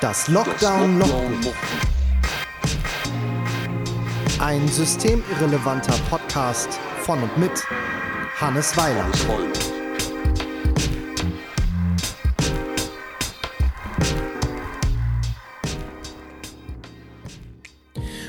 [0.00, 1.52] Das Lockdown Logbuch.
[4.38, 7.50] Ein systemirrelevanter Podcast von und mit
[8.40, 9.14] Hannes Weiland.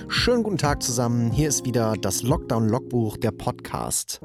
[0.09, 1.31] Schönen guten Tag zusammen.
[1.31, 4.19] Hier ist wieder das Lockdown Logbuch, der Podcast.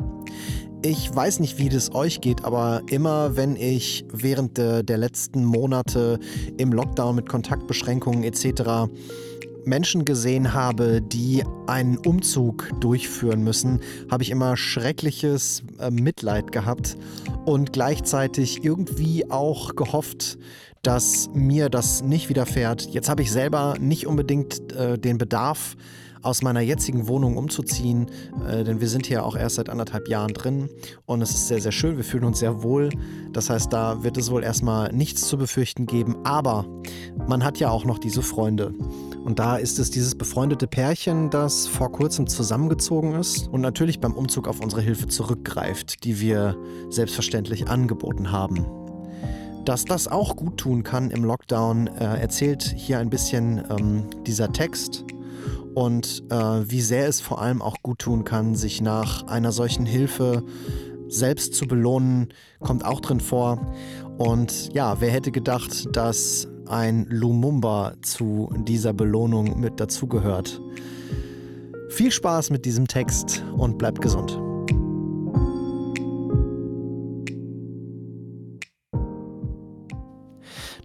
[0.88, 5.44] Ich weiß nicht, wie das euch geht, aber immer wenn ich während de, der letzten
[5.44, 6.20] Monate
[6.58, 8.88] im Lockdown mit Kontaktbeschränkungen etc.
[9.64, 13.80] Menschen gesehen habe, die einen Umzug durchführen müssen,
[14.12, 16.96] habe ich immer schreckliches äh, Mitleid gehabt
[17.46, 20.38] und gleichzeitig irgendwie auch gehofft,
[20.82, 22.86] dass mir das nicht widerfährt.
[22.90, 25.74] Jetzt habe ich selber nicht unbedingt äh, den Bedarf,
[26.26, 28.10] aus meiner jetzigen Wohnung umzuziehen,
[28.48, 30.68] äh, denn wir sind hier auch erst seit anderthalb Jahren drin
[31.06, 31.96] und es ist sehr, sehr schön.
[31.96, 32.90] Wir fühlen uns sehr wohl.
[33.32, 36.66] Das heißt, da wird es wohl erstmal nichts zu befürchten geben, aber
[37.28, 38.74] man hat ja auch noch diese Freunde.
[39.24, 44.12] Und da ist es dieses befreundete Pärchen, das vor kurzem zusammengezogen ist und natürlich beim
[44.12, 46.56] Umzug auf unsere Hilfe zurückgreift, die wir
[46.90, 48.66] selbstverständlich angeboten haben.
[49.64, 54.52] Dass das auch gut tun kann im Lockdown, äh, erzählt hier ein bisschen ähm, dieser
[54.52, 55.04] Text
[55.76, 59.84] und äh, wie sehr es vor allem auch gut tun kann, sich nach einer solchen
[59.84, 60.42] Hilfe
[61.06, 63.60] selbst zu belohnen, kommt auch drin vor.
[64.16, 70.62] Und ja, wer hätte gedacht, dass ein Lumumba zu dieser Belohnung mit dazugehört?
[71.90, 74.40] Viel Spaß mit diesem Text und bleibt gesund.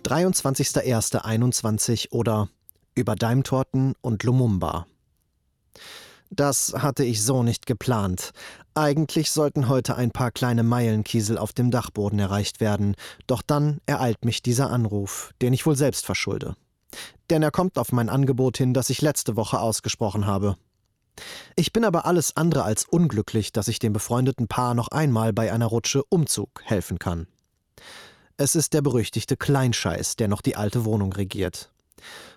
[0.03, 2.49] »23.01.21 oder
[2.95, 4.85] über Daimtorten und Lumumba.
[6.29, 8.31] Das hatte ich so nicht geplant.
[8.73, 12.95] Eigentlich sollten heute ein paar kleine Meilenkiesel auf dem Dachboden erreicht werden,
[13.27, 16.55] doch dann ereilt mich dieser Anruf, den ich wohl selbst verschulde.
[17.29, 20.55] Denn er kommt auf mein Angebot hin, das ich letzte Woche ausgesprochen habe.
[21.57, 25.51] Ich bin aber alles andere als unglücklich, dass ich dem befreundeten Paar noch einmal bei
[25.51, 27.27] einer Rutsche Umzug helfen kann.
[28.37, 31.71] Es ist der berüchtigte Kleinscheiß, der noch die alte Wohnung regiert.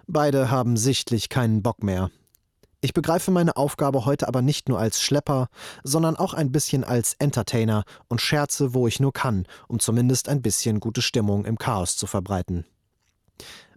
[0.06, 2.10] Beide haben sichtlich keinen Bock mehr.
[2.80, 5.48] Ich begreife meine Aufgabe heute aber nicht nur als Schlepper,
[5.84, 10.42] sondern auch ein bisschen als Entertainer und scherze, wo ich nur kann, um zumindest ein
[10.42, 12.66] bisschen gute Stimmung im Chaos zu verbreiten.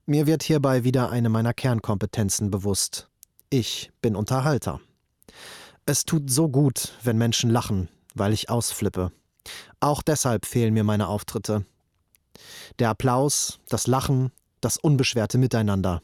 [0.05, 3.07] Mir wird hierbei wieder eine meiner Kernkompetenzen bewusst.
[3.49, 4.81] Ich bin Unterhalter.
[5.85, 9.13] Es tut so gut, wenn Menschen lachen, weil ich ausflippe.
[9.79, 11.65] Auch deshalb fehlen mir meine Auftritte.
[12.79, 14.31] Der Applaus, das Lachen,
[14.67, 16.01] das unbeschwerte Miteinander.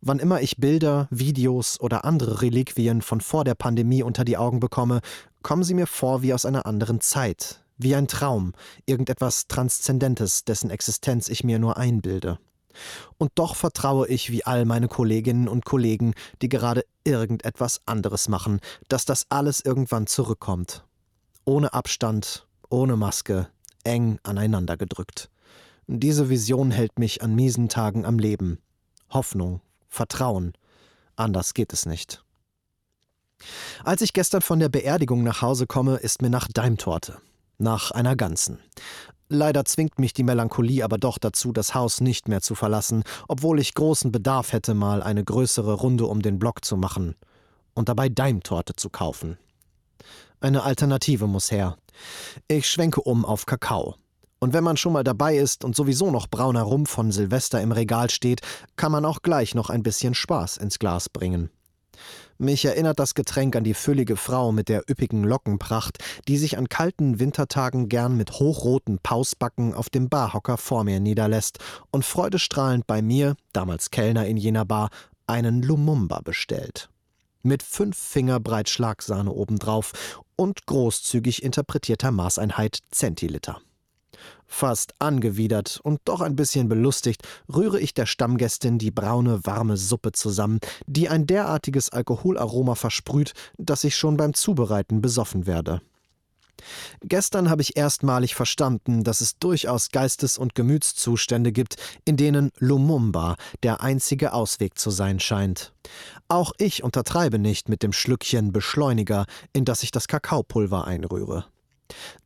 [0.00, 4.58] Wann immer ich Bilder, Videos oder andere Reliquien von vor der Pandemie unter die Augen
[4.58, 5.02] bekomme,
[5.42, 8.54] kommen sie mir vor wie aus einer anderen Zeit, wie ein Traum,
[8.86, 12.38] irgendetwas Transzendentes, dessen Existenz ich mir nur einbilde.
[13.18, 18.60] Und doch vertraue ich wie all meine Kolleginnen und Kollegen, die gerade irgendetwas anderes machen,
[18.88, 20.86] dass das alles irgendwann zurückkommt.
[21.44, 23.48] Ohne Abstand, ohne Maske,
[23.84, 25.28] eng aneinander gedrückt.
[25.86, 28.58] Diese Vision hält mich an miesen Tagen am Leben.
[29.10, 30.52] Hoffnung, Vertrauen.
[31.16, 32.24] Anders geht es nicht.
[33.84, 37.18] Als ich gestern von der Beerdigung nach Hause komme, ist mir nach Daimtorte.
[37.58, 38.58] Nach einer ganzen.
[39.28, 43.60] Leider zwingt mich die Melancholie aber doch dazu, das Haus nicht mehr zu verlassen, obwohl
[43.60, 47.14] ich großen Bedarf hätte, mal eine größere Runde um den Block zu machen
[47.74, 49.38] und dabei Daimtorte zu kaufen.
[50.40, 51.76] Eine Alternative muss her.
[52.48, 53.96] Ich schwenke um auf Kakao.
[54.44, 57.72] Und wenn man schon mal dabei ist und sowieso noch brauner Rum von Silvester im
[57.72, 58.42] Regal steht,
[58.76, 61.48] kann man auch gleich noch ein bisschen Spaß ins Glas bringen.
[62.36, 65.96] Mich erinnert das Getränk an die füllige Frau mit der üppigen Lockenpracht,
[66.28, 71.60] die sich an kalten Wintertagen gern mit hochroten Pausbacken auf dem Barhocker vor mir niederlässt
[71.90, 74.90] und freudestrahlend bei mir, damals Kellner in jener Bar,
[75.26, 76.90] einen Lumumba bestellt.
[77.42, 79.92] Mit fünf Finger breit Schlagsahne obendrauf
[80.36, 83.62] und großzügig interpretierter Maßeinheit Zentiliter.
[84.46, 87.22] Fast angewidert und doch ein bisschen belustigt
[87.52, 93.84] rühre ich der Stammgästin die braune, warme Suppe zusammen, die ein derartiges Alkoholaroma versprüht, dass
[93.84, 95.80] ich schon beim Zubereiten besoffen werde.
[97.02, 103.36] Gestern habe ich erstmalig verstanden, dass es durchaus Geistes- und Gemütszustände gibt, in denen Lumumba
[103.62, 105.72] der einzige Ausweg zu sein scheint.
[106.28, 111.46] Auch ich untertreibe nicht mit dem Schlückchen Beschleuniger, in das ich das Kakaopulver einrühre.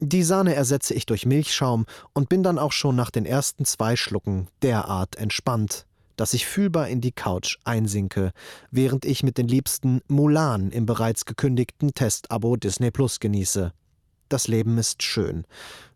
[0.01, 3.97] Die Sahne ersetze ich durch Milchschaum und bin dann auch schon nach den ersten zwei
[3.97, 8.33] Schlucken derart entspannt, dass ich fühlbar in die Couch einsinke,
[8.71, 13.73] während ich mit den Liebsten Mulan im bereits gekündigten Testabo Disney Plus genieße.
[14.29, 15.45] Das Leben ist schön,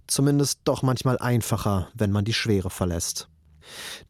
[0.07, 3.29] zumindest doch manchmal einfacher, wenn man die Schwere verlässt.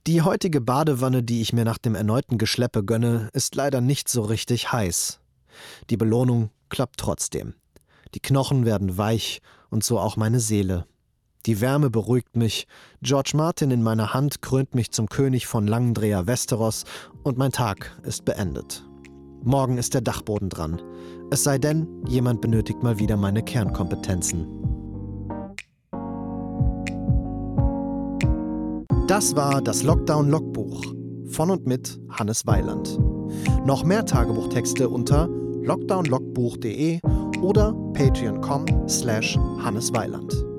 [0.06, 4.22] Die heutige Badewanne, die ich mir nach dem erneuten Geschleppe gönne, ist leider nicht so
[4.22, 5.20] richtig heiß.
[5.90, 7.54] Die Belohnung klappt trotzdem.
[8.14, 10.86] Die Knochen werden weich und so auch meine Seele.
[11.46, 12.66] Die Wärme beruhigt mich,
[13.00, 16.84] George Martin in meiner Hand krönt mich zum König von Langendreher Westeros
[17.24, 18.84] und mein Tag ist beendet.
[19.42, 20.80] Morgen ist der Dachboden dran.
[21.32, 24.46] Es sei denn, jemand benötigt mal wieder meine Kernkompetenzen.
[29.08, 30.94] Das war das Lockdown-Logbuch
[31.26, 32.98] von und mit Hannes Weiland.
[33.66, 37.00] Noch mehr Tagebuchtexte unter lockdownlogbuch.de
[37.42, 40.51] oder patreon.com slash hannesweiland.